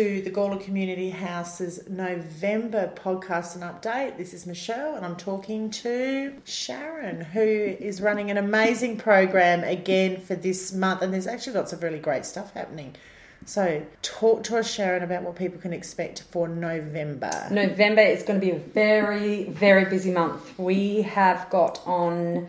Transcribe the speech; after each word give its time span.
to 0.00 0.22
the 0.22 0.30
Gawler 0.30 0.58
Community 0.58 1.10
House's 1.10 1.86
November 1.86 2.90
podcast 2.96 3.54
and 3.54 3.62
update. 3.62 4.16
This 4.16 4.32
is 4.32 4.46
Michelle, 4.46 4.94
and 4.94 5.04
I'm 5.04 5.14
talking 5.14 5.68
to 5.72 6.32
Sharyn, 6.46 7.22
who 7.22 7.42
is 7.42 8.00
running 8.00 8.30
an 8.30 8.38
amazing 8.38 8.96
program 8.96 9.62
again 9.62 10.18
for 10.18 10.34
this 10.34 10.72
month. 10.72 11.02
And 11.02 11.12
there's 11.12 11.26
actually 11.26 11.52
lots 11.52 11.74
of 11.74 11.82
really 11.82 11.98
great 11.98 12.24
stuff 12.24 12.54
happening. 12.54 12.94
So, 13.44 13.84
talk 14.00 14.42
to 14.44 14.56
us, 14.56 14.74
Sharyn, 14.74 15.02
about 15.02 15.22
what 15.22 15.36
people 15.36 15.60
can 15.60 15.74
expect 15.74 16.22
for 16.30 16.48
November. 16.48 17.48
November 17.50 18.00
is 18.00 18.22
going 18.22 18.40
to 18.40 18.46
be 18.46 18.52
a 18.52 18.58
very, 18.58 19.50
very 19.50 19.84
busy 19.84 20.12
month. 20.12 20.58
We 20.58 21.02
have 21.02 21.50
got 21.50 21.86
on 21.86 22.48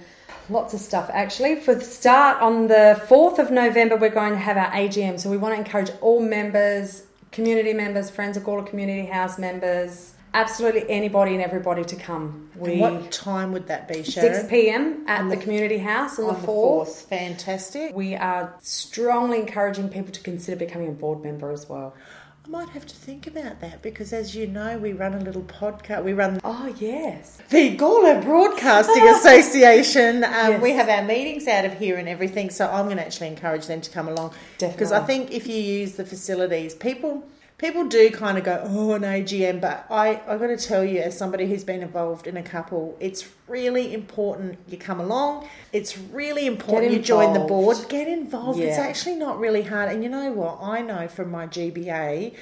lots 0.50 0.74
of 0.74 0.80
stuff 0.80 1.10
actually. 1.12 1.58
For 1.58 1.76
the 1.76 1.84
start, 1.84 2.42
on 2.42 2.70
the 2.70 3.02
4th 3.10 3.40
of 3.40 3.52
November, 3.52 3.98
we're 3.98 4.10
going 4.10 4.32
to 4.32 4.40
have 4.40 4.56
our 4.56 4.72
AGM. 4.72 5.20
So, 5.20 5.30
we 5.30 5.36
want 5.36 5.54
to 5.54 5.60
encourage 5.60 5.92
all 6.00 6.22
members, 6.22 7.08
community 7.32 7.74
members, 7.74 8.10
Friends 8.10 8.38
of 8.38 8.44
Gawler 8.44 8.68
Community 8.68 9.08
House 9.08 9.40
members, 9.40 10.14
absolutely 10.34 10.90
anybody 10.90 11.34
and 11.34 11.42
everybody 11.42 11.84
to 11.84 11.96
come. 11.96 12.50
We, 12.56 12.80
what 12.80 13.12
time 13.12 13.52
would 13.54 13.68
that 13.68 13.88
be, 13.88 13.96
Sharyn? 13.96 14.36
6 14.36 14.50
p.m. 14.50 15.04
at 15.08 15.24
the, 15.30 15.36
the, 15.36 15.42
community 15.42 15.78
house 15.78 16.20
on, 16.20 16.26
on 16.26 16.42
the 16.42 16.48
4th. 16.48 16.88
4th. 16.88 17.06
Fantastic. 17.08 17.96
We 17.96 18.16
are 18.16 18.56
strongly 18.62 19.40
encouraging 19.40 19.90
people 19.90 20.12
to 20.12 20.22
consider 20.22 20.58
becoming 20.58 20.90
a 20.90 20.94
board 20.94 21.24
member 21.24 21.52
as 21.52 21.68
well. 21.68 21.96
I 22.44 22.50
might 22.50 22.70
have 22.70 22.88
to 22.88 22.96
think 22.96 23.28
about 23.28 23.62
that 23.62 23.84
because, 23.84 24.12
as 24.14 24.36
you 24.36 24.48
know, 24.48 24.78
we 24.78 24.94
run 24.94 25.14
a 25.14 25.20
little 25.20 25.44
podcast. 25.44 26.04
We 26.04 26.14
run. 26.14 26.40
Oh 26.44 26.74
yes. 26.80 27.40
The 27.50 27.78
Gawler 27.78 28.24
Broadcasting 28.24 29.08
Association. 29.16 30.24
Um, 30.24 30.32
yes. 30.32 30.62
We 30.62 30.72
have 30.72 30.90
our 30.90 31.04
meetings 31.04 31.48
out 31.48 31.66
of 31.66 31.78
here 31.78 31.98
and 31.98 32.10
everything, 32.10 32.50
so 32.50 32.68
I'm 32.68 32.86
going 32.86 32.98
to 32.98 33.06
actually 33.06 33.28
encourage 33.28 33.68
them 33.68 33.80
to 33.82 33.92
come 33.92 34.08
along. 34.08 34.34
Definitely. 34.58 34.74
Because 34.74 34.92
I 34.92 35.02
think 35.02 35.32
if 35.32 35.46
you 35.46 35.56
use 35.56 35.94
the 35.94 36.06
facilities, 36.06 36.74
people 36.74 37.24
people 37.62 37.86
do 37.86 38.10
kind 38.10 38.40
of 38.40 38.44
go, 38.44 38.62
oh, 38.66 38.94
an 38.94 39.04
AGM, 39.04 39.62
but 39.62 39.86
I, 39.90 40.20
I 40.28 40.38
got 40.38 40.48
to 40.48 40.58
tell 40.58 40.84
you, 40.84 41.00
as 41.00 41.16
somebody 41.16 41.48
who's 41.48 41.64
been 41.64 41.84
involved 41.84 42.26
in 42.26 42.36
a 42.36 42.42
couple, 42.42 42.98
it's 43.00 43.30
really 43.48 43.94
important 43.94 44.58
you 44.68 44.78
come 44.78 45.00
along. 45.00 45.48
It's 45.72 45.96
really 45.98 46.48
important 46.48 46.92
you 46.92 47.00
join 47.00 47.34
the 47.34 47.40
board. 47.40 47.78
Get 47.88 48.08
involved. 48.08 48.60
Yeah. 48.60 48.66
It's 48.66 48.80
actually 48.80 49.16
not 49.16 49.40
really 49.40 49.62
hard. 49.62 49.92
And 49.92 50.04
you 50.04 50.10
know 50.10 50.32
what? 50.32 50.58
I 50.60 50.82
know 50.82 51.08
from 51.08 51.30
my 51.30 51.46
GBA, 51.46 52.36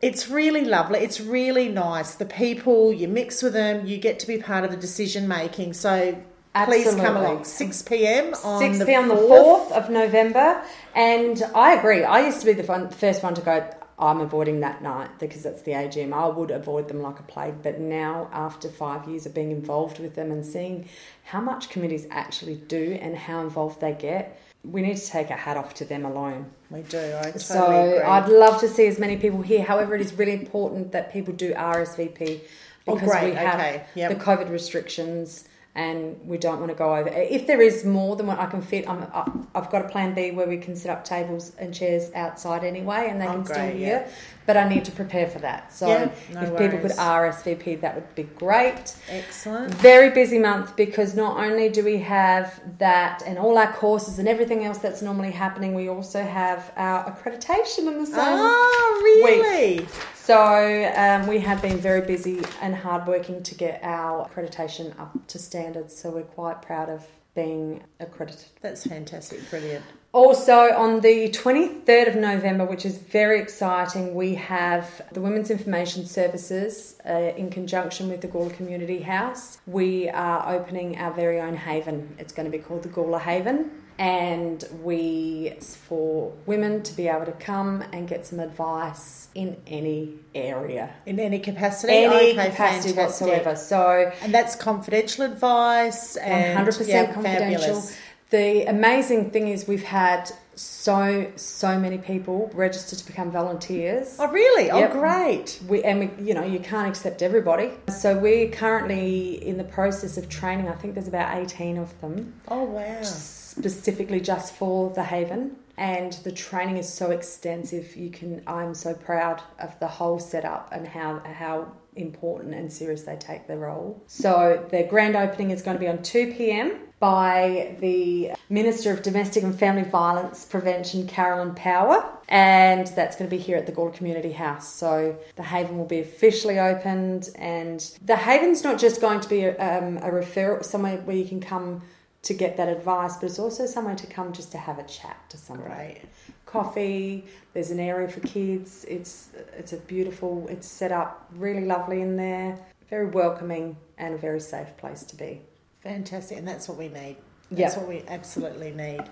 it's 0.00 0.30
really 0.30 0.64
lovely. 0.64 1.00
It's 1.00 1.20
really 1.20 1.68
nice. 1.68 2.14
The 2.14 2.24
people, 2.24 2.94
you 2.94 3.08
mix 3.08 3.42
with 3.42 3.52
them, 3.52 3.86
you 3.86 3.98
get 3.98 4.18
to 4.20 4.26
be 4.26 4.38
part 4.38 4.64
of 4.64 4.70
the 4.70 4.78
decision 4.78 5.28
making. 5.28 5.74
So 5.74 6.18
Absolutely. 6.54 6.92
Please 6.92 7.00
come 7.00 7.16
along. 7.16 7.44
6 7.44 7.82
p.m. 7.82 8.34
on 8.44 8.74
6 8.74 8.84
p.m. 8.84 9.08
the 9.08 9.14
4th 9.14 9.72
of 9.72 9.88
November. 9.88 10.62
And 10.94 11.42
I 11.54 11.74
agree. 11.74 12.04
I 12.04 12.26
used 12.26 12.40
to 12.40 12.46
be 12.46 12.52
the 12.52 12.90
first 12.90 13.22
one 13.22 13.34
to 13.34 13.40
go, 13.40 13.66
I'm 14.02 14.20
avoiding 14.20 14.60
that 14.60 14.82
night 14.82 15.18
because 15.20 15.46
it's 15.46 15.62
the 15.62 15.72
AGM. 15.72 16.12
I 16.12 16.26
would 16.26 16.50
avoid 16.50 16.88
them 16.88 17.02
like 17.02 17.20
a 17.20 17.22
plague, 17.22 17.62
but 17.62 17.78
now 17.78 18.28
after 18.32 18.68
five 18.68 19.08
years 19.08 19.26
of 19.26 19.34
being 19.34 19.52
involved 19.52 20.00
with 20.00 20.16
them 20.16 20.32
and 20.32 20.44
seeing 20.44 20.88
how 21.24 21.40
much 21.40 21.68
committees 21.68 22.06
actually 22.10 22.56
do 22.56 22.98
and 23.00 23.16
how 23.16 23.42
involved 23.42 23.80
they 23.80 23.92
get, 23.92 24.40
we 24.64 24.82
need 24.82 24.96
to 24.96 25.06
take 25.06 25.30
a 25.30 25.36
hat 25.36 25.56
off 25.56 25.74
to 25.74 25.84
them 25.84 26.04
alone. 26.04 26.50
We 26.68 26.82
do. 26.82 26.98
I 26.98 27.22
totally 27.22 27.38
so 27.38 27.66
agree. 27.70 28.00
I'd 28.00 28.28
love 28.28 28.60
to 28.60 28.68
see 28.68 28.88
as 28.88 28.98
many 28.98 29.16
people 29.16 29.42
here. 29.42 29.62
However, 29.62 29.94
it 29.94 30.00
is 30.00 30.12
really 30.14 30.32
important 30.32 30.90
that 30.92 31.12
people 31.12 31.32
do 31.32 31.54
RSVP 31.54 32.40
oh, 32.88 32.94
because 32.94 33.10
oh, 33.14 33.24
we 33.24 33.32
have 33.34 33.54
okay. 33.54 33.84
yep. 33.94 34.10
the 34.10 34.24
COVID 34.24 34.50
restrictions 34.50 35.48
and 35.74 36.20
we 36.26 36.36
don't 36.36 36.58
want 36.60 36.70
to 36.70 36.76
go 36.76 36.94
over. 36.94 37.08
If 37.08 37.46
there 37.46 37.62
is 37.62 37.82
more 37.82 38.14
than 38.14 38.26
what 38.26 38.38
I 38.38 38.44
can 38.44 38.60
fit, 38.60 38.86
I'm, 38.86 39.48
I've 39.54 39.70
got 39.70 39.82
a 39.82 39.88
plan 39.88 40.12
B 40.12 40.30
where 40.30 40.46
we 40.46 40.58
can 40.58 40.76
set 40.76 40.90
up 40.90 41.02
tables 41.02 41.52
and 41.58 41.72
chairs 41.72 42.10
outside 42.14 42.62
anyway, 42.62 43.08
and 43.08 43.18
they 43.18 43.26
oh, 43.26 43.32
can 43.32 43.42
great, 43.42 43.54
still 43.54 43.66
hear. 43.68 44.06
Yeah. 44.06 44.08
But 44.44 44.58
I 44.58 44.68
need 44.68 44.84
to 44.84 44.92
prepare 44.92 45.28
for 45.28 45.38
that. 45.38 45.72
So 45.72 45.88
yeah, 45.88 46.10
no 46.32 46.42
if 46.42 46.50
worries. 46.50 46.70
people 46.72 46.88
could 46.88 46.98
RSVP, 46.98 47.80
that 47.80 47.94
would 47.94 48.14
be 48.14 48.24
great. 48.24 48.94
Excellent. 49.08 49.72
Very 49.74 50.10
busy 50.10 50.38
month 50.38 50.76
because 50.76 51.14
not 51.14 51.38
only 51.38 51.70
do 51.70 51.82
we 51.82 51.98
have 51.98 52.60
that 52.78 53.22
and 53.24 53.38
all 53.38 53.56
our 53.56 53.72
courses 53.72 54.18
and 54.18 54.28
everything 54.28 54.64
else 54.64 54.78
that's 54.78 55.00
normally 55.00 55.30
happening, 55.30 55.74
we 55.74 55.88
also 55.88 56.22
have 56.22 56.70
our 56.76 57.10
accreditation 57.10 57.86
in 57.86 57.98
the 57.98 58.06
same. 58.06 58.18
Oh, 58.18 59.00
really? 59.02 59.78
Week. 59.78 59.88
So 60.22 60.92
um, 60.96 61.26
we 61.26 61.40
have 61.40 61.60
been 61.60 61.78
very 61.78 62.00
busy 62.00 62.42
and 62.60 62.76
hardworking 62.76 63.42
to 63.42 63.56
get 63.56 63.80
our 63.82 64.28
accreditation 64.28 64.96
up 64.96 65.26
to 65.26 65.36
standards. 65.36 65.96
So 65.96 66.10
we're 66.10 66.22
quite 66.22 66.62
proud 66.62 66.88
of 66.88 67.04
being 67.34 67.82
accredited. 67.98 68.44
That's 68.60 68.86
fantastic, 68.86 69.50
brilliant. 69.50 69.84
Also, 70.12 70.74
on 70.74 71.00
the 71.00 71.28
23rd 71.30 72.06
of 72.06 72.14
November, 72.14 72.64
which 72.64 72.86
is 72.86 72.98
very 72.98 73.40
exciting, 73.40 74.14
we 74.14 74.36
have 74.36 75.02
the 75.10 75.20
Women's 75.20 75.50
Information 75.50 76.06
Services 76.06 77.00
uh, 77.04 77.32
in 77.36 77.50
conjunction 77.50 78.08
with 78.08 78.20
the 78.20 78.28
Gawler 78.28 78.54
Community 78.54 79.00
House. 79.00 79.58
We 79.66 80.08
are 80.08 80.54
opening 80.54 80.98
our 80.98 81.12
very 81.12 81.40
own 81.40 81.56
haven. 81.56 82.14
It's 82.20 82.32
going 82.32 82.48
to 82.48 82.56
be 82.56 82.62
called 82.62 82.84
the 82.84 82.90
Gawler 82.90 83.22
Haven. 83.22 83.81
And 83.98 84.64
we, 84.82 85.54
for 85.60 86.32
women 86.46 86.82
to 86.82 86.94
be 86.94 87.08
able 87.08 87.26
to 87.26 87.32
come 87.32 87.82
and 87.92 88.08
get 88.08 88.26
some 88.26 88.40
advice 88.40 89.28
in 89.34 89.56
any 89.66 90.14
area. 90.34 90.94
In 91.06 91.18
any 91.20 91.38
capacity? 91.38 91.92
Any 91.92 92.14
okay, 92.14 92.34
capacity 92.50 92.94
fantastic. 92.94 92.96
whatsoever. 92.96 93.56
So, 93.56 94.12
and 94.22 94.34
that's 94.34 94.56
confidential 94.56 95.24
advice? 95.24 96.16
100% 96.18 96.88
yeah, 96.88 97.12
confidential. 97.12 97.60
Fabulous 97.60 97.98
the 98.32 98.64
amazing 98.64 99.30
thing 99.30 99.48
is 99.48 99.68
we've 99.68 99.84
had 99.84 100.32
so 100.54 101.30
so 101.36 101.78
many 101.78 101.98
people 101.98 102.50
register 102.54 102.96
to 102.96 103.06
become 103.06 103.30
volunteers. 103.30 104.16
Oh 104.18 104.28
really? 104.28 104.70
Oh, 104.70 104.78
yep. 104.78 104.90
Oh 104.90 105.00
great. 105.00 105.60
We 105.68 105.84
and 105.84 106.00
we 106.00 106.24
you 106.24 106.34
know 106.34 106.42
you 106.42 106.58
can't 106.58 106.88
accept 106.88 107.22
everybody. 107.22 107.70
So 107.88 108.18
we're 108.18 108.48
currently 108.48 109.46
in 109.46 109.58
the 109.58 109.64
process 109.64 110.16
of 110.16 110.28
training. 110.28 110.68
I 110.68 110.72
think 110.72 110.94
there's 110.94 111.08
about 111.08 111.36
18 111.36 111.76
of 111.78 111.98
them. 112.00 112.34
Oh 112.48 112.64
wow. 112.64 113.02
Specifically 113.02 114.20
just 114.20 114.54
for 114.54 114.90
the 114.90 115.04
Haven 115.04 115.56
and 115.82 116.12
the 116.24 116.30
training 116.30 116.76
is 116.76 116.88
so 116.88 117.10
extensive. 117.10 117.96
You 117.96 118.10
can 118.10 118.40
I'm 118.46 118.72
so 118.72 118.94
proud 118.94 119.42
of 119.58 119.76
the 119.80 119.88
whole 119.88 120.20
setup 120.20 120.68
and 120.70 120.86
how 120.86 121.20
how 121.24 121.72
important 121.96 122.54
and 122.54 122.72
serious 122.72 123.02
they 123.02 123.16
take 123.16 123.48
their 123.48 123.58
role. 123.58 124.02
So 124.06 124.64
their 124.70 124.86
grand 124.86 125.16
opening 125.16 125.50
is 125.50 125.60
going 125.60 125.76
to 125.76 125.80
be 125.80 125.88
on 125.88 126.02
2 126.02 126.34
p.m 126.34 126.78
by 127.02 127.74
the 127.80 128.30
Minister 128.48 128.92
of 128.92 129.02
Domestic 129.02 129.42
and 129.42 129.58
Family 129.58 129.82
Violence 129.82 130.44
Prevention, 130.44 131.08
Carolyn 131.08 131.52
Power, 131.56 132.08
and 132.28 132.86
that's 132.86 133.16
going 133.16 133.28
to 133.28 133.36
be 133.36 133.42
here 133.42 133.56
at 133.56 133.66
the 133.66 133.72
Gawler 133.72 133.92
Community 133.92 134.30
House. 134.30 134.72
So 134.72 135.18
the 135.34 135.42
Haven 135.42 135.78
will 135.78 135.84
be 135.84 135.98
officially 135.98 136.60
opened, 136.60 137.30
and 137.34 137.80
the 138.04 138.14
Haven's 138.14 138.62
not 138.62 138.78
just 138.78 139.00
going 139.00 139.18
to 139.18 139.28
be 139.28 139.46
um, 139.46 139.96
a 139.96 140.10
referral, 140.10 140.64
somewhere 140.64 140.98
where 140.98 141.16
you 141.16 141.24
can 141.24 141.40
come 141.40 141.82
to 142.22 142.34
get 142.34 142.56
that 142.56 142.68
advice, 142.68 143.16
but 143.16 143.26
it's 143.26 143.38
also 143.38 143.66
somewhere 143.66 143.96
to 143.96 144.06
come 144.06 144.32
just 144.32 144.52
to 144.52 144.58
have 144.58 144.78
a 144.78 144.84
chat 144.84 145.18
to 145.28 145.36
somebody. 145.36 145.70
Right. 145.70 146.00
Coffee. 146.46 147.24
There's 147.52 147.70
an 147.70 147.80
area 147.80 148.08
for 148.08 148.20
kids. 148.20 148.84
It's 148.88 149.30
it's 149.56 149.72
a 149.72 149.78
beautiful. 149.78 150.46
It's 150.48 150.66
set 150.66 150.92
up 150.92 151.28
really 151.34 151.64
lovely 151.64 152.00
in 152.00 152.16
there. 152.16 152.58
Very 152.88 153.06
welcoming 153.06 153.76
and 153.98 154.14
a 154.14 154.18
very 154.18 154.40
safe 154.40 154.76
place 154.76 155.02
to 155.04 155.16
be. 155.16 155.40
Fantastic, 155.82 156.38
and 156.38 156.46
that's 156.46 156.68
what 156.68 156.78
we 156.78 156.88
need. 156.88 157.16
That's 157.56 157.76
what 157.76 157.88
we 157.88 158.02
absolutely 158.08 158.72
need. 158.72 159.02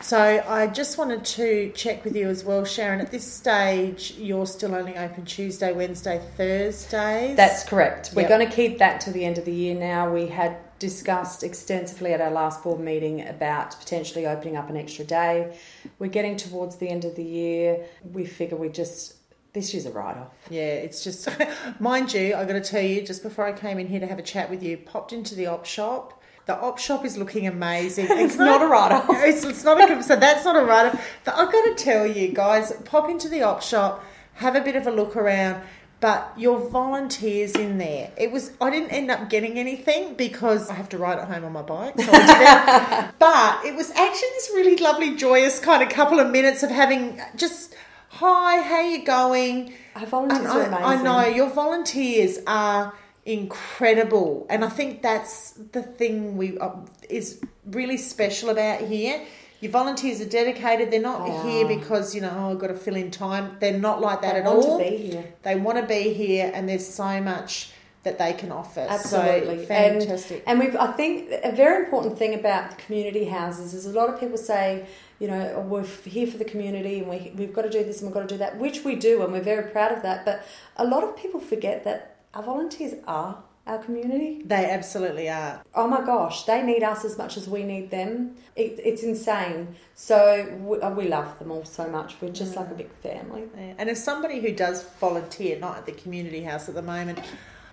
So 0.00 0.18
I 0.46 0.66
just 0.66 0.98
wanted 0.98 1.24
to 1.24 1.72
check 1.74 2.04
with 2.04 2.16
you 2.16 2.28
as 2.28 2.44
well, 2.44 2.62
Sharyn. 2.62 3.00
At 3.00 3.10
this 3.10 3.30
stage, 3.30 4.14
you're 4.18 4.46
still 4.46 4.74
only 4.74 4.96
open 4.96 5.24
Tuesday, 5.24 5.72
Wednesday, 5.72 6.20
Thursdays. 6.36 7.36
That's 7.36 7.64
correct. 7.64 8.12
We're 8.14 8.22
yep. 8.22 8.30
going 8.30 8.48
to 8.48 8.54
keep 8.54 8.78
that 8.78 9.00
till 9.00 9.12
the 9.12 9.24
end 9.24 9.38
of 9.38 9.44
the 9.44 9.52
year. 9.52 9.74
Now 9.74 10.12
we 10.12 10.26
had 10.26 10.56
discussed 10.78 11.42
extensively 11.42 12.12
at 12.14 12.20
our 12.20 12.30
last 12.30 12.62
board 12.62 12.80
meeting 12.80 13.26
about 13.28 13.78
potentially 13.78 14.26
opening 14.26 14.56
up 14.56 14.70
an 14.70 14.76
extra 14.76 15.04
day. 15.04 15.56
We're 15.98 16.08
getting 16.08 16.36
towards 16.36 16.76
the 16.76 16.88
end 16.88 17.04
of 17.04 17.16
the 17.16 17.24
year. 17.24 17.84
We 18.12 18.24
figure 18.24 18.56
we 18.56 18.70
just 18.70 19.16
this 19.52 19.74
year's 19.74 19.86
a 19.86 19.90
write 19.90 20.16
off. 20.16 20.28
Yeah, 20.48 20.62
it's 20.62 21.02
just, 21.02 21.28
mind 21.80 22.12
you, 22.12 22.34
I 22.34 22.44
got 22.44 22.52
to 22.52 22.60
tell 22.60 22.82
you, 22.82 23.02
just 23.02 23.22
before 23.22 23.46
I 23.46 23.52
came 23.52 23.78
in 23.78 23.88
here 23.88 24.00
to 24.00 24.06
have 24.06 24.18
a 24.18 24.22
chat 24.22 24.48
with 24.48 24.62
you, 24.62 24.76
popped 24.76 25.12
into 25.12 25.34
the 25.34 25.46
op 25.46 25.66
shop. 25.66 26.19
The 26.50 26.58
op 26.58 26.80
shop 26.80 27.04
is 27.04 27.16
looking 27.16 27.46
amazing. 27.46 28.08
it's 28.10 28.36
not 28.36 28.60
a 28.60 28.66
write 28.66 28.90
off. 28.90 29.06
It's, 29.10 29.44
it's, 29.44 29.62
not 29.62 29.88
a 29.88 30.02
so 30.02 30.16
that's 30.16 30.44
not 30.44 30.60
a 30.60 30.64
write 30.64 30.86
off. 30.86 31.08
I've 31.28 31.52
got 31.52 31.64
to 31.64 31.74
tell 31.76 32.04
you 32.04 32.26
guys, 32.26 32.72
pop 32.84 33.08
into 33.08 33.28
the 33.28 33.42
op 33.42 33.62
shop, 33.62 34.04
have 34.34 34.56
a 34.56 34.60
bit 34.60 34.74
of 34.74 34.88
a 34.88 34.90
look 34.90 35.14
around. 35.14 35.62
But 36.00 36.32
your 36.36 36.58
volunteers 36.58 37.52
in 37.52 37.78
there, 37.78 38.10
it 38.16 38.32
was. 38.32 38.50
I 38.60 38.68
didn't 38.68 38.90
end 38.90 39.12
up 39.12 39.30
getting 39.30 39.60
anything 39.60 40.14
because 40.14 40.68
I 40.68 40.74
have 40.74 40.88
to 40.88 40.98
ride 40.98 41.20
it 41.20 41.26
home 41.26 41.44
on 41.44 41.52
my 41.52 41.62
bike. 41.62 41.94
So 42.00 42.10
but 43.20 43.64
it 43.64 43.76
was 43.76 43.92
actually 43.92 44.30
this 44.30 44.50
really 44.52 44.76
lovely, 44.76 45.14
joyous 45.14 45.60
kind 45.60 45.84
of 45.84 45.88
couple 45.88 46.18
of 46.18 46.32
minutes 46.32 46.64
of 46.64 46.70
having 46.70 47.20
just 47.36 47.76
hi, 48.08 48.60
how 48.60 48.80
you 48.80 49.04
going? 49.04 49.72
Our 49.94 50.06
volunteers 50.06 50.46
are 50.46 50.62
amazing. 50.62 50.84
I 50.84 51.00
know 51.00 51.26
your 51.28 51.50
volunteers 51.50 52.38
are 52.44 52.92
incredible, 53.24 54.46
and 54.48 54.64
I 54.64 54.68
think 54.68 55.02
that's 55.02 55.52
the 55.72 55.82
thing 55.82 56.36
we 56.36 56.58
uh, 56.58 56.72
is 57.08 57.40
really 57.66 57.96
special 57.96 58.50
about 58.50 58.80
here. 58.82 59.24
Your 59.60 59.72
volunteers 59.72 60.22
are 60.22 60.28
dedicated. 60.28 60.90
They're 60.90 61.02
not 61.02 61.26
They 61.26 61.50
here 61.50 61.68
because 61.68 62.14
you 62.14 62.22
know 62.22 62.32
oh, 62.34 62.52
I've 62.52 62.58
got 62.58 62.68
to 62.68 62.74
fill 62.74 62.96
in 62.96 63.10
time. 63.10 63.56
They're 63.60 63.78
not 63.78 64.00
like 64.00 64.22
that 64.22 64.32
They 64.32 64.40
at 64.40 64.46
want 64.46 64.64
all. 64.64 64.78
to 64.78 64.84
be 64.84 64.96
here. 64.96 65.34
They 65.42 65.56
want 65.56 65.78
to 65.78 65.86
be 65.86 66.14
here, 66.14 66.50
and 66.54 66.68
there's 66.68 66.86
so 66.86 67.20
much 67.20 67.72
that 68.02 68.18
they 68.18 68.32
can 68.32 68.50
offer. 68.50 68.86
Absolutely. 68.88 69.58
so, 69.58 69.66
fantastic. 69.66 70.42
And 70.46 70.58
we've, 70.58 70.74
I 70.74 70.92
think, 70.92 71.30
a 71.44 71.52
very 71.52 71.84
important 71.84 72.18
thing 72.18 72.34
about 72.34 72.70
the 72.70 72.76
community 72.76 73.26
houses 73.26 73.74
is 73.74 73.84
a 73.84 73.92
lot 73.92 74.08
of 74.08 74.18
people 74.18 74.38
say, 74.38 74.86
you 75.18 75.28
know, 75.28 75.54
oh, 75.56 75.60
we're 75.60 75.84
here 75.84 76.26
for 76.26 76.38
the 76.38 76.46
community 76.46 77.00
and 77.00 77.08
we, 77.08 77.30
we've 77.36 77.52
got 77.52 77.62
to 77.62 77.70
do 77.70 77.84
this 77.84 78.00
and 78.00 78.08
we've 78.08 78.14
got 78.14 78.26
to 78.26 78.34
do 78.34 78.38
that, 78.38 78.56
which 78.58 78.84
we 78.84 78.96
do, 78.96 79.22
and 79.22 79.32
we're 79.32 79.42
very 79.42 79.70
proud 79.70 79.92
of 79.92 80.02
that. 80.02 80.24
But 80.24 80.46
a 80.78 80.84
lot 80.84 81.04
of 81.04 81.14
people 81.14 81.40
forget 81.40 81.84
that 81.84 82.16
our 82.34 82.42
volunteers 82.42 82.94
are 83.06 83.42
our 83.66 83.78
community. 83.78 84.42
they 84.44 84.68
absolutely 84.70 85.28
are. 85.28 85.62
Oh 85.74 85.86
my 85.86 86.00
gosh, 86.04 86.44
they 86.44 86.62
need 86.62 86.82
us 86.82 87.04
as 87.04 87.16
much 87.18 87.36
as 87.36 87.48
we 87.48 87.62
need 87.62 87.90
them. 87.90 88.34
It, 88.56 88.80
it's 88.82 89.02
insane. 89.02 89.76
So 89.94 90.48
we, 90.62 90.80
uh, 90.80 90.90
we 90.90 91.06
love 91.08 91.38
them 91.38 91.52
all 91.52 91.64
so 91.64 91.88
much. 91.88 92.16
We're 92.20 92.30
just 92.32 92.56
like 92.56 92.70
a 92.70 92.74
big 92.74 92.90
family. 92.94 93.44
Yeah. 93.56 93.74
And 93.78 93.88
as 93.88 94.02
somebody 94.02 94.40
who 94.40 94.52
does 94.52 94.82
volunteer, 94.98 95.58
not 95.58 95.76
at 95.78 95.86
the 95.86 95.92
community 95.92 96.42
house 96.42 96.68
at 96.68 96.74
the 96.74 96.82
moment, 96.82 97.20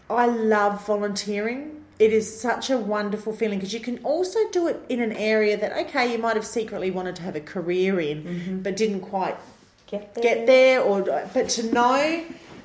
I 0.09 0.27
love 0.27 0.85
volunteering. 0.85 1.83
It 1.97 2.13
is 2.13 2.39
such 2.39 2.69
a 2.69 2.77
wonderful 2.77 3.33
feeling 3.33 3.57
because 3.57 3.73
you 3.73 3.79
can 3.79 3.97
also 4.03 4.39
do 4.51 4.67
it 4.67 4.79
in 4.89 5.01
an 5.01 5.13
area 5.13 5.57
that, 5.57 5.71
okay, 5.87 6.11
you 6.11 6.19
might 6.19 6.35
have 6.35 6.45
secretly 6.45 6.91
wanted 6.91 7.15
to 7.15 7.21
have 7.23 7.35
a 7.35 7.41
career 7.41 7.99
in, 7.99 8.61
but 8.61 8.77
didn't 8.77 9.01
quite 9.01 9.37
Get 9.87 10.13
there. 10.13 10.21
get 10.21 10.45
there. 10.45 10.81
Or 10.81 11.01
but 11.33 11.49
to 11.49 11.71
know 11.73 12.23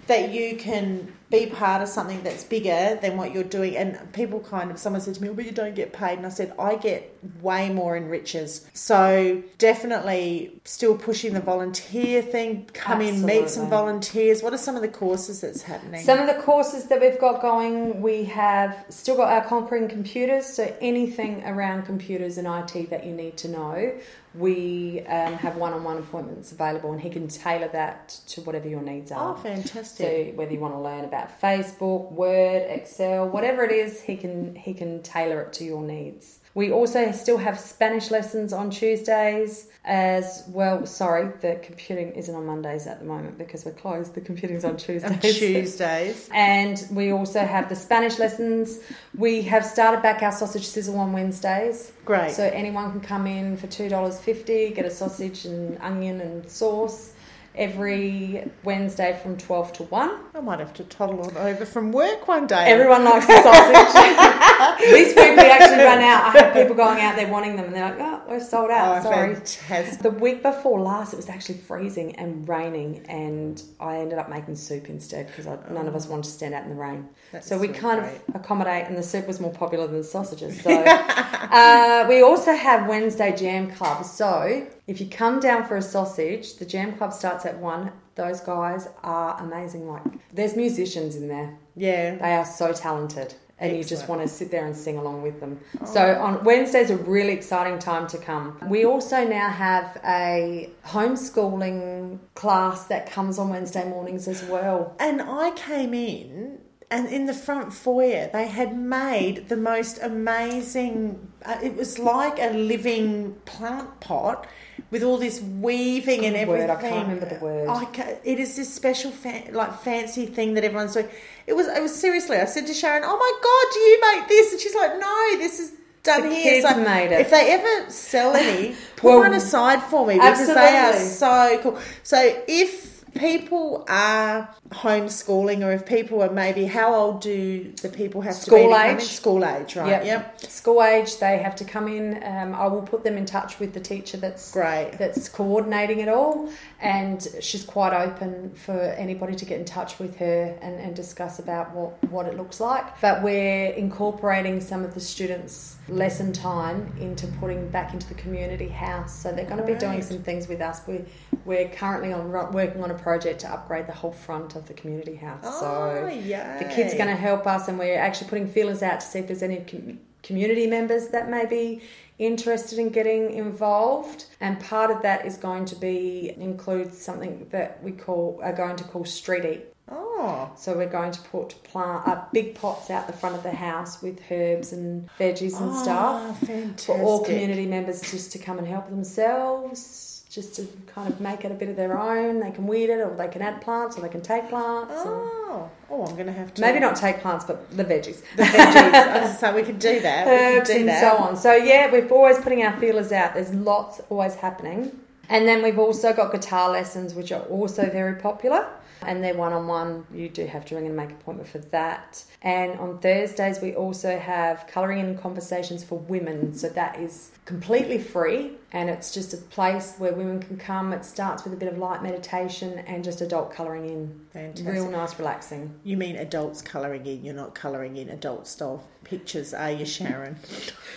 that 0.08 0.32
you 0.34 0.56
can 0.56 1.12
be 1.32 1.46
part 1.46 1.82
of 1.82 1.88
something 1.88 2.22
that's 2.22 2.44
bigger 2.44 2.98
than 3.00 3.16
what 3.16 3.32
you're 3.32 3.42
doing. 3.42 3.76
And 3.76 4.12
people 4.12 4.38
kind 4.40 4.70
of, 4.70 4.78
someone 4.78 5.00
said 5.00 5.14
to 5.14 5.22
me, 5.22 5.30
"Oh, 5.30 5.34
but 5.34 5.44
you 5.44 5.50
don't 5.50 5.74
get 5.74 5.92
paid," 5.92 6.18
and 6.18 6.26
I 6.26 6.28
said, 6.28 6.52
"I 6.58 6.76
get 6.76 7.12
way 7.40 7.70
more 7.70 7.96
in 7.96 8.08
riches." 8.08 8.66
So 8.74 9.42
definitely 9.58 10.60
still 10.64 10.96
pushing 10.96 11.34
the 11.34 11.40
volunteer 11.40 12.22
thing. 12.22 12.68
Come 12.74 13.00
in, 13.00 13.24
meet 13.24 13.48
some 13.48 13.68
volunteers. 13.68 14.42
What 14.42 14.52
are 14.52 14.58
some 14.58 14.76
of 14.76 14.82
the 14.82 14.88
courses 14.88 15.40
that's 15.40 15.62
happening? 15.62 16.02
Some 16.02 16.18
of 16.18 16.26
the 16.26 16.40
courses 16.42 16.86
that 16.88 17.00
we've 17.00 17.18
got 17.18 17.40
going, 17.40 18.02
we 18.02 18.24
have 18.24 18.84
still 18.90 19.16
got 19.16 19.32
our 19.32 19.44
Conquering 19.44 19.88
Computers. 19.88 20.46
So 20.46 20.74
anything 20.80 21.42
around 21.44 21.86
computers 21.86 22.38
and 22.38 22.46
IT 22.46 22.90
that 22.90 23.06
you 23.06 23.12
need 23.12 23.36
to 23.38 23.48
know, 23.48 23.92
we 24.34 25.00
um, 25.06 25.34
have 25.34 25.56
one-on-one 25.56 25.98
appointments 25.98 26.52
available, 26.52 26.92
and 26.92 27.00
he 27.00 27.10
can 27.10 27.28
tailor 27.28 27.68
that 27.68 28.08
to 28.28 28.40
whatever 28.42 28.68
your 28.68 28.80
needs 28.82 29.12
are. 29.12 29.34
oh, 29.34 29.36
fantastic! 29.36 30.32
So 30.32 30.36
whether 30.36 30.52
you 30.52 30.60
want 30.60 30.74
to 30.74 30.80
learn 30.80 31.04
about 31.04 31.21
Facebook, 31.40 32.12
Word, 32.12 32.66
Excel, 32.68 33.28
whatever 33.28 33.64
it 33.64 33.72
is, 33.72 34.00
he 34.02 34.16
can 34.16 34.54
he 34.54 34.74
can 34.74 35.02
tailor 35.02 35.42
it 35.42 35.52
to 35.54 35.64
your 35.64 35.82
needs. 35.82 36.38
We 36.54 36.70
also 36.70 37.12
still 37.12 37.38
have 37.38 37.58
Spanish 37.58 38.10
lessons 38.10 38.52
on 38.52 38.68
Tuesdays 38.70 39.68
as 39.86 40.44
well. 40.48 40.84
Sorry, 40.84 41.32
the 41.40 41.58
computing 41.62 42.12
isn't 42.12 42.34
on 42.34 42.44
Mondays 42.44 42.86
at 42.86 42.98
the 42.98 43.06
moment 43.06 43.38
because 43.38 43.64
we're 43.64 43.72
closed. 43.72 44.14
The 44.14 44.20
computing's 44.20 44.64
on 44.64 44.76
Tuesdays. 44.86 45.10
On 45.10 45.18
Tuesdays. 45.18 46.28
And 46.34 46.86
we 46.90 47.10
also 47.10 47.40
have 47.40 47.70
the 47.70 47.76
Spanish 47.76 48.18
lessons. 48.18 48.80
We 49.16 49.42
have 49.42 49.64
started 49.64 50.02
back 50.02 50.22
our 50.22 50.32
sausage 50.32 50.66
sizzle 50.66 50.98
on 50.98 51.12
Wednesdays. 51.14 51.92
Great. 52.04 52.32
So 52.32 52.44
anyone 52.44 52.90
can 52.92 53.00
come 53.00 53.26
in 53.26 53.56
for 53.56 53.66
two 53.66 53.88
dollars 53.88 54.20
fifty, 54.20 54.70
get 54.70 54.84
a 54.84 54.90
sausage 54.90 55.46
and 55.46 55.78
onion 55.80 56.20
and 56.20 56.50
sauce 56.50 57.14
every 57.54 58.50
Wednesday 58.64 59.18
from 59.22 59.36
twelve 59.36 59.72
to 59.74 59.84
one. 59.84 60.18
I 60.34 60.40
might 60.40 60.58
have 60.58 60.72
to 60.74 60.84
toddle 60.84 61.20
on 61.22 61.36
over 61.36 61.64
from 61.64 61.92
work 61.92 62.26
one 62.28 62.46
day. 62.46 62.64
Everyone 62.66 63.04
likes 63.04 63.26
the 63.26 63.42
sausage. 63.42 64.80
this 64.80 65.14
week 65.16 65.36
we 65.36 65.50
actually 65.50 65.78
ran 65.78 66.00
out. 66.00 66.24
I 66.34 66.38
had 66.38 66.52
people 66.52 66.74
going 66.74 67.00
out 67.00 67.16
there 67.16 67.28
wanting 67.28 67.56
them, 67.56 67.66
and 67.66 67.74
they're 67.74 67.84
like, 67.84 68.00
"Oh, 68.00 68.22
we're 68.28 68.40
sold 68.40 68.70
out." 68.70 68.98
Oh, 68.98 69.02
Sorry. 69.02 69.34
fantastic. 69.34 70.00
The 70.02 70.10
week 70.10 70.42
before 70.42 70.80
last, 70.80 71.12
it 71.12 71.16
was 71.16 71.28
actually 71.28 71.58
freezing 71.58 72.16
and 72.16 72.48
raining, 72.48 73.04
and 73.08 73.62
I 73.80 73.96
ended 73.98 74.18
up 74.18 74.28
making 74.28 74.56
soup 74.56 74.88
instead 74.88 75.26
because 75.26 75.46
none 75.70 75.86
of 75.86 75.94
us 75.94 76.06
wanted 76.06 76.24
to 76.24 76.30
stand 76.30 76.54
out 76.54 76.64
in 76.64 76.70
the 76.70 76.76
rain. 76.76 77.08
That's 77.32 77.46
so 77.46 77.58
we 77.58 77.68
so 77.68 77.74
kind 77.74 78.00
great. 78.00 78.20
of 78.28 78.34
accommodate, 78.36 78.86
and 78.86 78.96
the 78.96 79.02
soup 79.02 79.26
was 79.26 79.40
more 79.40 79.52
popular 79.52 79.86
than 79.86 79.98
the 79.98 80.04
sausages. 80.04 80.60
So 80.62 80.70
uh, 80.86 82.06
we 82.08 82.22
also 82.22 82.54
have 82.54 82.88
Wednesday 82.88 83.34
Jam 83.36 83.70
Club. 83.70 84.04
So 84.04 84.66
if 84.92 85.00
you 85.00 85.06
come 85.06 85.40
down 85.40 85.64
for 85.64 85.78
a 85.78 85.82
sausage, 85.82 86.56
the 86.56 86.66
Jam 86.66 86.92
Club 86.98 87.14
starts 87.14 87.46
at 87.46 87.56
one. 87.56 87.92
Those 88.14 88.42
guys 88.42 88.88
are 89.02 89.42
amazing. 89.42 89.88
Like 89.88 90.02
there's 90.34 90.54
musicians 90.54 91.16
in 91.16 91.28
there. 91.28 91.56
Yeah. 91.74 92.16
They 92.16 92.34
are 92.34 92.44
so 92.44 92.74
talented. 92.74 93.32
And 93.58 93.74
you 93.74 93.84
just 93.84 94.06
want 94.06 94.20
to 94.20 94.28
sit 94.28 94.50
there 94.50 94.66
and 94.66 94.76
sing 94.76 94.98
along 94.98 95.22
with 95.22 95.40
them. 95.40 95.60
Oh. 95.80 95.86
So 95.86 96.20
on 96.20 96.44
Wednesday's 96.44 96.90
a 96.90 96.98
really 96.98 97.32
exciting 97.32 97.78
time 97.78 98.06
to 98.08 98.18
come. 98.18 98.58
We 98.68 98.84
also 98.84 99.26
now 99.26 99.48
have 99.48 99.98
a 100.04 100.68
homeschooling 100.84 102.18
class 102.34 102.84
that 102.88 103.10
comes 103.10 103.38
on 103.38 103.48
Wednesday 103.48 103.88
mornings 103.88 104.28
as 104.28 104.44
well. 104.44 104.94
And 105.00 105.22
I 105.22 105.52
came 105.52 105.94
in, 105.94 106.58
and 106.90 107.08
in 107.08 107.24
the 107.24 107.32
front 107.32 107.72
foyer, 107.72 108.28
they 108.30 108.48
had 108.48 108.76
made 108.76 109.48
the 109.48 109.56
most 109.56 109.98
amazing. 110.02 111.31
Uh, 111.44 111.58
it 111.62 111.76
was 111.76 111.98
like 111.98 112.38
a 112.38 112.52
living 112.52 113.34
plant 113.44 114.00
pot 114.00 114.46
with 114.90 115.02
all 115.02 115.18
this 115.18 115.40
weaving 115.40 116.24
and 116.26 116.36
everything. 116.36 116.68
word, 116.68 116.70
I 116.70 116.80
can't 116.80 117.08
remember 117.08 117.26
the 117.26 117.44
word. 117.44 117.68
I 117.68 117.84
ca- 117.86 118.16
it 118.24 118.38
is 118.38 118.56
this 118.56 118.72
special, 118.72 119.10
fa- 119.10 119.44
like 119.50 119.80
fancy 119.80 120.26
thing 120.26 120.54
that 120.54 120.64
everyone's 120.64 120.94
doing. 120.94 121.08
It 121.46 121.54
was. 121.54 121.66
It 121.66 121.82
was 121.82 121.94
seriously. 121.94 122.36
I 122.36 122.44
said 122.44 122.66
to 122.66 122.72
Sharyn, 122.72 123.00
"Oh 123.04 123.16
my 123.16 123.32
god, 123.42 123.72
do 123.72 123.80
you 123.80 124.00
make 124.20 124.28
this?" 124.28 124.52
And 124.52 124.60
she's 124.60 124.74
like, 124.74 124.98
"No, 124.98 125.38
this 125.38 125.60
is." 125.60 125.72
Done 126.04 126.28
The 126.30 126.34
here. 126.34 126.62
So 126.62 126.82
made 126.82 127.12
it. 127.12 127.20
If 127.20 127.30
they 127.30 127.52
ever 127.52 127.88
sell 127.88 128.34
any, 128.34 128.74
put 128.96 129.04
Well, 129.04 129.18
one 129.20 129.34
aside 129.34 129.80
for 129.84 130.04
me 130.04 130.14
because 130.14 130.48
they 130.48 130.76
are 130.76 130.96
so 130.98 131.60
cool. 131.62 131.78
So 132.02 132.42
if 132.48 132.91
people 133.14 133.84
are 133.88 134.48
homeschooling 134.70 135.64
or 135.64 135.72
if 135.72 135.84
people 135.86 136.22
are 136.22 136.30
maybe 136.30 136.64
how 136.64 136.94
old 136.94 137.20
do 137.20 137.72
the 137.82 137.88
people 137.88 138.20
have 138.22 138.34
to 138.34 138.40
be 138.50 138.56
School 138.56 138.70
to 138.70 138.88
in? 138.90 138.96
age. 138.96 139.02
school 139.02 139.44
age 139.44 139.76
right 139.76 139.88
Yep. 139.88 140.04
yep 140.04 140.40
School 140.40 140.82
age, 140.82 141.18
they 141.18 141.38
have 141.38 141.54
to 141.56 141.64
come 141.64 141.88
in. 141.88 142.22
Um, 142.24 142.54
I 142.54 142.66
will 142.68 142.82
put 142.82 143.04
them 143.04 143.16
in 143.16 143.26
touch 143.26 143.58
with 143.58 143.74
the 143.74 143.80
teacher 143.80 144.16
that's 144.16 144.52
great 144.52 144.92
that's 144.98 145.28
coordinating 145.28 146.00
it 146.00 146.08
all, 146.08 146.48
and 146.80 147.26
she's 147.40 147.64
quite 147.64 147.92
open 147.92 148.54
for 148.54 148.72
anybody 148.80 149.34
to 149.34 149.44
get 149.44 149.58
in 149.58 149.64
touch 149.64 149.98
with 149.98 150.16
her 150.16 150.56
and, 150.62 150.78
and 150.80 150.94
discuss 150.94 151.38
about 151.38 151.74
what, 151.74 152.02
what 152.10 152.26
it 152.26 152.36
looks 152.36 152.60
like. 152.60 153.00
But 153.00 153.22
we're 153.22 153.70
incorporating 153.70 154.60
some 154.60 154.84
of 154.84 154.94
the 154.94 155.00
students' 155.00 155.76
lesson 155.88 156.32
time 156.32 156.92
into 157.00 157.26
putting 157.26 157.68
back 157.68 157.92
into 157.92 158.06
the 158.08 158.14
community 158.14 158.68
house. 158.68 159.14
So 159.20 159.32
they're 159.32 159.44
going 159.44 159.60
to 159.60 159.66
be 159.66 159.74
doing 159.74 160.02
some 160.02 160.18
things 160.18 160.48
with 160.48 160.60
us. 160.60 160.80
We 160.86 161.04
we're 161.44 161.68
currently 161.70 162.12
on 162.12 162.30
working 162.52 162.82
on 162.84 162.90
a 162.90 162.94
project 163.02 163.40
to 163.40 163.52
upgrade 163.52 163.86
the 163.86 163.92
whole 163.92 164.12
front 164.12 164.56
of 164.56 164.68
the 164.68 164.74
community 164.74 165.16
house. 165.16 165.44
oh 165.44 165.60
so 165.60 166.08
yeah 166.08 166.58
the 166.58 166.74
kids 166.74 166.94
are 166.94 166.98
going 166.98 167.08
to 167.08 167.16
help 167.16 167.46
us, 167.46 167.68
and 167.68 167.78
we're 167.78 167.98
actually 167.98 168.28
putting 168.28 168.48
feelers 168.48 168.82
out 168.82 169.00
to 169.00 169.06
see 169.06 169.18
if 169.18 169.26
there's 169.26 169.42
any 169.42 169.58
com- 169.58 169.98
community 170.22 170.66
members 170.66 171.08
that 171.08 171.28
may 171.28 171.44
be 171.46 171.82
interested 172.18 172.78
in 172.78 172.90
getting 172.90 173.32
involved. 173.32 174.26
And 174.40 174.60
part 174.60 174.90
of 174.90 175.02
that 175.02 175.26
is 175.26 175.36
going 175.36 175.64
to 175.66 175.76
be 175.76 176.32
include 176.38 176.94
something 176.94 177.48
that 177.50 177.82
we 177.82 177.92
call 177.92 178.40
are 178.42 178.52
going 178.52 178.76
to 178.76 178.84
call 178.84 179.04
street 179.04 179.44
eat. 179.44 179.64
oh 179.88 180.50
So 180.56 180.76
we're 180.76 180.88
going 180.88 181.12
to 181.12 181.20
put 181.22 181.62
plant 181.64 182.06
uh, 182.06 182.24
big 182.32 182.54
pots 182.54 182.90
out 182.90 183.06
the 183.06 183.12
front 183.12 183.34
of 183.34 183.42
the 183.42 183.52
house 183.52 184.00
with 184.02 184.20
herbs 184.30 184.72
and 184.72 185.08
veggies 185.18 185.60
and 185.60 185.74
stuff 185.74 186.22
oh, 186.22 186.46
fantastic 186.46 186.86
for 186.86 187.02
all 187.02 187.24
community 187.24 187.66
members 187.66 188.00
just 188.00 188.32
to 188.32 188.38
come 188.38 188.58
and 188.58 188.66
help 188.66 188.88
themselves. 188.88 190.21
Just 190.32 190.54
to 190.56 190.66
kind 190.86 191.12
of 191.12 191.20
make 191.20 191.44
it 191.44 191.52
a 191.52 191.54
bit 191.54 191.68
of 191.68 191.76
their 191.76 191.98
own. 191.98 192.40
They 192.40 192.50
can 192.50 192.66
weed 192.66 192.88
it, 192.88 193.00
or 193.00 193.14
they 193.14 193.28
can 193.28 193.42
add 193.42 193.60
plants, 193.60 193.98
or 193.98 194.00
they 194.00 194.08
can 194.08 194.22
take 194.22 194.48
plants. 194.48 194.94
oh 194.96 195.70
oh 195.90 196.06
I'm 196.06 196.14
going 196.14 196.26
to 196.26 196.32
have 196.32 196.54
to 196.54 196.60
Maybe 196.62 196.80
not 196.80 196.96
take 196.96 197.20
plants, 197.20 197.44
but 197.44 197.70
the 197.76 197.84
veggies. 197.84 198.22
the 198.36 198.44
veggies 198.44 199.40
gonna 199.40 199.54
we 199.54 199.62
could 199.62 199.78
do 199.78 200.00
that 200.00 200.26
we 200.26 200.32
herbs 200.32 200.70
do 200.70 200.76
and 200.76 200.88
that 200.88 201.00
so 201.02 201.22
on. 201.22 201.36
So 201.36 201.54
yeah, 201.54 201.92
we're 201.92 202.08
always 202.08 202.38
putting 202.38 202.62
our 202.62 202.74
feelers 202.80 203.12
out. 203.12 203.34
There's 203.34 203.52
lots 203.52 204.00
always 204.08 204.36
happening. 204.36 204.98
And 205.28 205.46
then 205.46 205.62
we've 205.62 205.78
also 205.78 206.12
got 206.12 206.32
guitar 206.32 206.70
lessons, 206.70 207.14
which 207.14 207.30
are 207.30 207.42
also 207.42 207.88
very 207.90 208.16
popular. 208.16 208.66
And 209.06 209.22
they're 209.22 209.34
one 209.34 209.52
on 209.52 209.66
one. 209.66 210.06
You 210.12 210.28
do 210.28 210.46
have 210.46 210.64
to 210.66 210.74
ring 210.76 210.86
and 210.86 210.96
make 210.96 211.10
an 211.10 211.16
appointment 211.16 211.48
for 211.48 211.58
that. 211.58 212.24
And 212.42 212.78
on 212.80 212.98
Thursdays, 212.98 213.60
we 213.60 213.74
also 213.74 214.18
have 214.18 214.66
colouring 214.66 215.00
and 215.00 215.20
conversations 215.20 215.84
for 215.84 215.98
women. 215.98 216.54
So 216.54 216.68
that 216.70 216.98
is 216.98 217.30
completely 217.44 217.98
free. 217.98 218.52
And 218.72 218.88
it's 218.88 219.12
just 219.12 219.34
a 219.34 219.36
place 219.36 219.96
where 219.98 220.12
women 220.12 220.40
can 220.40 220.56
come. 220.56 220.92
It 220.92 221.04
starts 221.04 221.44
with 221.44 221.52
a 221.52 221.56
bit 221.56 221.70
of 221.70 221.78
light 221.78 222.02
meditation 222.02 222.78
and 222.80 223.04
just 223.04 223.20
adult 223.20 223.52
colouring 223.52 223.86
in. 223.86 224.20
Fantastic. 224.32 224.66
Real 224.72 224.90
nice, 224.90 225.18
relaxing. 225.18 225.74
you 225.84 225.96
mean 225.98 226.16
adults 226.16 226.62
colouring 226.62 227.04
in 227.04 227.22
you're 227.22 227.34
not 227.34 227.54
colouring 227.54 227.98
in 227.98 228.08
adult 228.08 228.46
style 228.48 228.82
pictures 229.04 229.52
are 229.52 229.70
you 229.70 229.84
Sharyn 229.84 230.36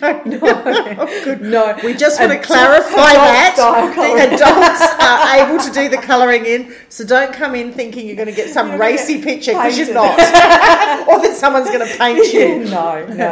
No, 0.24 1.06
good. 1.22 1.42
No, 1.42 1.78
We 1.84 1.92
just 1.92 2.18
want 2.18 2.32
to 2.32 2.38
clarify 2.38 3.12
adult 3.12 3.14
that 3.14 3.52
style 3.56 3.94
colouring. 3.94 4.16
the 4.16 4.34
adults 4.36 4.95
are 5.18 5.46
able 5.48 5.62
to 5.64 5.70
do 5.72 5.88
the 5.88 5.96
colouring 5.98 6.44
in, 6.46 6.74
so 6.88 7.04
don't 7.04 7.32
come 7.32 7.54
in 7.54 7.72
thinking 7.72 8.06
you're 8.06 8.16
going 8.16 8.28
to 8.28 8.34
get 8.34 8.50
some 8.50 8.78
racy 8.80 9.14
get 9.16 9.24
picture 9.24 9.52
because 9.52 9.78
you're 9.78 9.94
not, 9.94 10.10
or 11.08 11.20
that 11.20 11.34
someone's 11.36 11.68
going 11.68 11.86
to 11.86 11.98
paint 11.98 12.32
you. 12.32 12.64
no, 12.70 13.06
no. 13.06 13.30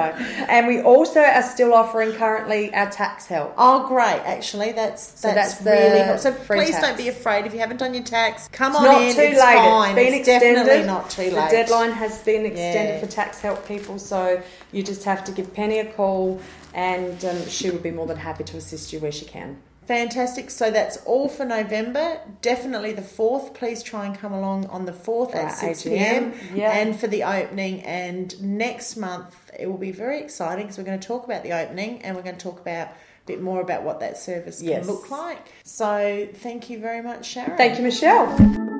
And 0.48 0.66
we 0.66 0.80
also 0.82 1.20
are 1.20 1.42
still 1.42 1.72
offering 1.74 2.12
currently 2.12 2.72
our 2.74 2.90
tax 2.90 3.26
help. 3.26 3.54
Oh, 3.58 3.86
great! 3.88 4.20
Actually, 4.24 4.72
that's 4.72 5.20
that's, 5.20 5.20
So 5.20 5.28
that's 5.34 5.62
really 5.62 5.98
helpful. 6.00 6.32
So 6.32 6.38
free 6.44 6.58
please 6.60 6.70
tax. 6.70 6.86
don't 6.86 6.96
be 6.96 7.08
afraid 7.08 7.46
if 7.46 7.52
you 7.54 7.60
haven't 7.60 7.78
done 7.78 7.94
your 7.94 8.04
tax. 8.04 8.48
Come 8.52 8.72
It's 8.72 8.78
on 8.80 8.84
not 8.84 9.02
in. 9.02 9.14
too 9.14 9.20
it's 9.22 9.40
late. 9.40 9.54
Fine. 9.54 9.90
It's 9.90 9.94
been 10.04 10.14
extended. 10.14 10.54
definitely 10.54 10.86
not 10.86 11.10
too 11.10 11.22
late. 11.22 11.34
The 11.50 11.56
deadline 11.56 11.92
has 11.92 12.18
been 12.22 12.46
extended 12.46 12.94
Yeah. 12.94 13.00
for 13.00 13.06
tax 13.06 13.40
help 13.40 13.66
people, 13.66 13.98
so 13.98 14.42
you 14.72 14.82
just 14.82 15.04
have 15.04 15.24
to 15.24 15.32
give 15.32 15.52
Penny 15.54 15.78
a 15.80 15.86
call, 15.92 16.40
and 16.74 17.24
um, 17.24 17.46
she 17.48 17.70
would 17.70 17.82
be 17.82 17.90
more 17.90 18.06
than 18.06 18.16
happy 18.16 18.44
to 18.44 18.56
assist 18.56 18.92
you 18.92 18.98
where 19.00 19.12
she 19.12 19.24
can. 19.24 19.58
Fantastic. 19.86 20.50
So 20.50 20.70
that's 20.70 20.96
all 21.04 21.28
for 21.28 21.44
November. 21.44 22.20
Definitely 22.40 22.92
the 22.92 23.02
fourth. 23.02 23.54
Please 23.54 23.82
try 23.82 24.06
and 24.06 24.18
come 24.18 24.32
along 24.32 24.66
on 24.66 24.86
the 24.86 24.92
fourth 24.92 25.32
For 25.32 25.38
at 25.38 25.50
6 25.50 25.82
p.m. 25.84 26.32
yeah. 26.54 26.72
And 26.72 26.98
for 26.98 27.06
the 27.06 27.22
opening. 27.24 27.82
And 27.82 28.40
next 28.42 28.96
month 28.96 29.50
it 29.58 29.66
will 29.66 29.78
be 29.78 29.92
very 29.92 30.20
exciting 30.20 30.64
because 30.64 30.78
we're 30.78 30.84
going 30.84 31.00
to 31.00 31.06
talk 31.06 31.24
about 31.24 31.42
the 31.42 31.52
opening 31.52 32.02
and 32.02 32.16
we're 32.16 32.22
going 32.22 32.36
to 32.36 32.42
talk 32.42 32.60
about 32.60 32.88
a 32.88 33.26
bit 33.26 33.40
more 33.42 33.60
about 33.60 33.82
what 33.84 34.00
that 34.00 34.16
service 34.18 34.62
Yes. 34.62 34.86
can 34.86 34.94
look 34.94 35.10
like. 35.10 35.38
So 35.64 36.28
thank 36.34 36.70
you 36.70 36.78
very 36.78 37.02
much, 37.02 37.34
Sharyn. 37.34 37.56
Thank 37.56 37.78
you, 37.78 37.84
Michelle. 37.84 38.70